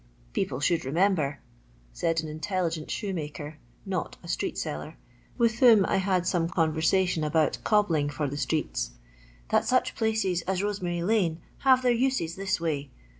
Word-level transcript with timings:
People 0.33 0.59
should 0.59 0.83
remember," 0.83 1.41
said 1.93 2.21
an 2.21 2.27
intelligent 2.27 2.89
shoemaker 2.89 3.59
(not 3.85 4.17
a 4.23 4.27
street 4.27 4.57
seller) 4.57 4.97
with 5.37 5.59
whom 5.59 5.85
I 5.85 5.97
had 5.97 6.25
some 6.25 6.49
conversation 6.49 7.23
about 7.23 7.59
cobbling 7.63 8.09
for 8.09 8.27
the 8.27 8.35
streets, 8.35 8.93
"that 9.49 9.63
such 9.65 9.93
places 9.93 10.41
as 10.47 10.63
Rosemary 10.63 11.03
lane 11.03 11.39
have 11.59 11.83
their 11.83 11.91
uses 11.91 12.35
this 12.35 12.59
way. 12.59 12.89